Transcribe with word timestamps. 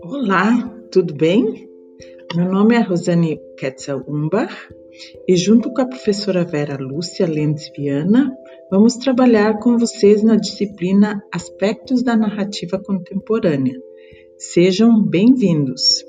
Olá, 0.00 0.74
tudo 0.90 1.14
bem? 1.14 1.68
Meu 2.34 2.50
nome 2.50 2.74
é 2.74 2.80
Rosane 2.80 3.40
Ketzel 3.58 4.02
Umbach 4.08 4.54
e, 5.28 5.36
junto 5.36 5.72
com 5.72 5.82
a 5.82 5.86
professora 5.86 6.44
Vera 6.44 6.76
Lúcia 6.78 7.26
Lenz 7.26 7.70
Viana, 7.76 8.34
vamos 8.70 8.96
trabalhar 8.96 9.58
com 9.58 9.76
vocês 9.76 10.22
na 10.22 10.36
disciplina 10.36 11.22
Aspectos 11.32 12.02
da 12.02 12.16
Narrativa 12.16 12.78
Contemporânea. 12.78 13.78
Sejam 14.38 15.02
bem-vindos! 15.02 16.04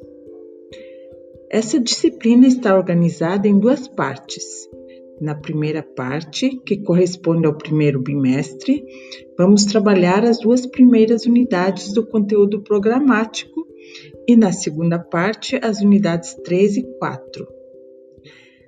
Essa 1.50 1.79
disciplina 1.79 2.45
está 2.48 2.75
organizada 2.75 3.48
em 3.48 3.59
duas 3.59 3.88
partes. 3.88 4.68
Na 5.20 5.34
primeira 5.34 5.81
parte, 5.81 6.61
que 6.63 6.77
corresponde 6.77 7.47
ao 7.47 7.57
primeiro 7.57 8.00
bimestre, 8.00 8.86
vamos 9.38 9.65
trabalhar 9.65 10.24
as 10.24 10.39
duas 10.39 10.65
primeiras 10.65 11.25
unidades 11.25 11.91
do 11.91 12.05
conteúdo 12.05 12.61
programático 12.61 13.68
e 14.27 14.36
na 14.36 14.51
segunda 14.51 15.00
parte 15.00 15.60
as 15.61 15.82
unidades 15.82 16.36
3 16.43 16.77
e 16.77 16.83
4. 17.00 17.47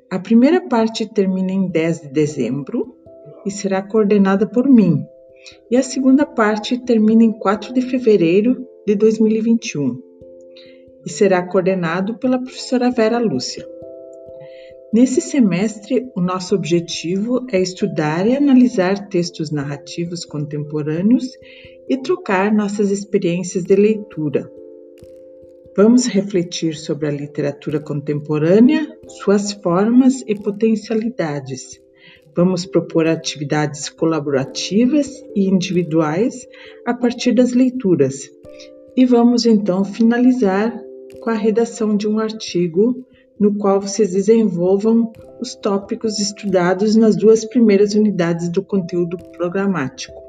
A 0.09 0.17
primeira 0.17 0.59
parte 0.67 1.05
termina 1.05 1.51
em 1.51 1.67
10 1.67 2.01
de 2.01 2.09
dezembro 2.09 2.95
e 3.45 3.51
será 3.51 3.81
coordenada 3.81 4.47
por 4.47 4.67
mim, 4.67 5.03
e 5.69 5.77
a 5.77 5.83
segunda 5.83 6.25
parte 6.25 6.83
termina 6.83 7.23
em 7.23 7.31
4 7.31 7.71
de 7.73 7.81
fevereiro 7.81 8.65
de 8.87 8.95
2021 8.95 10.01
e 11.05 11.09
será 11.09 11.41
coordenado 11.43 12.17
pela 12.17 12.41
professora 12.41 12.91
Vera 12.91 13.19
Lúcia. 13.19 13.65
Nesse 14.93 15.21
semestre, 15.21 16.09
o 16.15 16.21
nosso 16.21 16.55
objetivo 16.55 17.45
é 17.51 17.61
estudar 17.61 18.27
e 18.27 18.35
analisar 18.35 19.07
textos 19.07 19.51
narrativos 19.51 20.25
contemporâneos 20.25 21.25
e 21.87 21.97
trocar 21.97 22.51
nossas 22.51 22.89
experiências 22.89 23.63
de 23.63 23.75
leitura 23.75 24.51
Vamos 25.81 26.07
refletir 26.07 26.75
sobre 26.75 27.07
a 27.07 27.11
literatura 27.11 27.79
contemporânea, 27.79 28.85
suas 29.07 29.53
formas 29.53 30.23
e 30.27 30.35
potencialidades. 30.35 31.79
Vamos 32.35 32.65
propor 32.65 33.07
atividades 33.07 33.87
colaborativas 33.87 35.09
e 35.33 35.47
individuais 35.47 36.45
a 36.85 36.93
partir 36.93 37.33
das 37.33 37.53
leituras. 37.53 38.29
E 38.93 39.05
vamos 39.05 39.45
então 39.45 39.85
finalizar 39.85 40.77
com 41.21 41.29
a 41.29 41.35
redação 41.35 41.95
de 41.95 42.09
um 42.09 42.19
artigo 42.19 43.05
no 43.39 43.55
qual 43.55 43.79
vocês 43.79 44.11
desenvolvam 44.11 45.11
os 45.39 45.55
tópicos 45.55 46.19
estudados 46.19 46.95
nas 46.95 47.15
duas 47.15 47.45
primeiras 47.45 47.93
unidades 47.93 48.49
do 48.49 48.61
conteúdo 48.61 49.17
programático. 49.37 50.21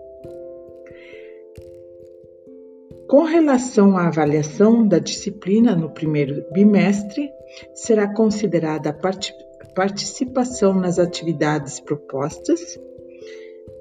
Com 3.09 3.25
relação 3.25 3.97
à 3.97 4.07
avaliação 4.07 4.87
da 4.87 5.01
disciplina 5.01 5.75
no 5.75 5.91
primeiro 5.91 6.45
bimestre, 6.53 7.29
será 7.75 8.15
considerada 8.15 8.91
a 8.91 9.73
participação 9.75 10.75
nas 10.75 10.97
atividades 11.01 11.81
propostas 11.81 12.79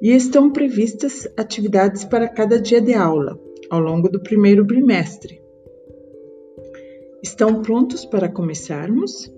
e 0.02 0.16
estão 0.16 0.52
previstas 0.52 1.28
atividades 1.38 2.04
para 2.04 2.28
cada 2.28 2.60
dia 2.60 2.82
de 2.82 2.96
aula 2.96 3.40
ao 3.70 3.80
longo 3.80 4.10
do 4.10 4.20
primeiro 4.20 4.66
bimestre. 4.66 5.40
Estão 7.22 7.62
prontos 7.62 8.06
para 8.06 8.30
começarmos? 8.30 9.30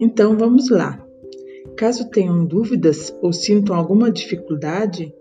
Então 0.00 0.36
vamos 0.36 0.70
lá. 0.70 1.04
Caso 1.76 2.10
tenham 2.10 2.44
dúvidas 2.44 3.16
ou 3.22 3.32
sintam 3.32 3.76
alguma 3.76 4.10
dificuldade, 4.10 5.14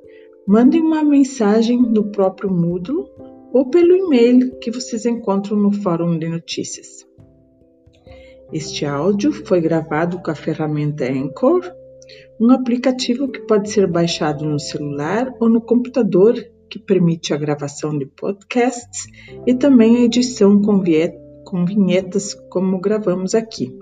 mandem 0.47 0.81
uma 0.81 1.03
mensagem 1.03 1.79
no 1.79 2.11
próprio 2.11 2.49
Moodle 2.51 3.05
ou 3.53 3.69
pelo 3.69 3.95
e-mail 3.95 4.57
que 4.59 4.71
vocês 4.71 5.05
encontram 5.05 5.57
no 5.57 5.71
Fórum 5.71 6.17
de 6.17 6.27
Notícias. 6.27 7.05
Este 8.51 8.83
áudio 8.85 9.31
foi 9.31 9.61
gravado 9.61 10.19
com 10.23 10.31
a 10.31 10.35
ferramenta 10.35 11.05
Anchor, 11.05 11.71
um 12.39 12.49
aplicativo 12.49 13.27
que 13.27 13.41
pode 13.41 13.69
ser 13.69 13.85
baixado 13.85 14.43
no 14.43 14.59
celular 14.59 15.31
ou 15.39 15.47
no 15.47 15.61
computador 15.61 16.33
que 16.67 16.79
permite 16.79 17.31
a 17.33 17.37
gravação 17.37 17.95
de 17.95 18.07
podcasts 18.07 19.07
e 19.45 19.53
também 19.53 19.97
a 19.97 20.01
edição 20.01 20.61
com, 20.61 20.81
com 21.49 21.65
vinhetas 21.65 22.35
como 22.51 22.79
gravamos 22.79 23.33
aqui. 23.33 23.75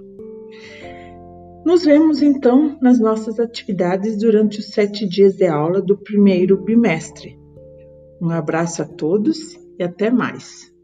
Nos 1.65 1.83
vemos 1.83 2.21
então 2.21 2.77
nas 2.81 2.97
nossas 2.97 3.41
atividades 3.41 4.17
durante 4.17 4.59
os 4.59 4.67
sete 4.67 5.05
dias 5.05 5.35
de 5.35 5.45
aula 5.47 5.81
do 5.81 5.97
primeiro 5.97 6.63
bimestre. 6.63 7.37
Um 8.21 8.29
abraço 8.29 8.81
a 8.81 8.85
todos 8.85 9.37
e 9.77 9.83
até 9.83 10.09
mais! 10.09 10.76